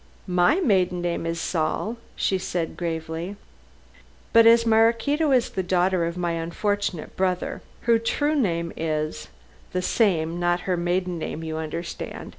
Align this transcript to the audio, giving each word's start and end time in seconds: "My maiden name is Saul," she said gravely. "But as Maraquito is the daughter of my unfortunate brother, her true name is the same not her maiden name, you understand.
"My 0.25 0.55
maiden 0.59 0.99
name 1.03 1.27
is 1.27 1.39
Saul," 1.39 1.95
she 2.15 2.39
said 2.39 2.75
gravely. 2.75 3.35
"But 4.33 4.47
as 4.47 4.65
Maraquito 4.65 5.31
is 5.31 5.51
the 5.51 5.61
daughter 5.61 6.07
of 6.07 6.17
my 6.17 6.31
unfortunate 6.31 7.15
brother, 7.15 7.61
her 7.81 7.99
true 7.99 8.33
name 8.33 8.73
is 8.75 9.27
the 9.73 9.81
same 9.83 10.39
not 10.39 10.61
her 10.61 10.75
maiden 10.75 11.19
name, 11.19 11.43
you 11.43 11.57
understand. 11.57 12.29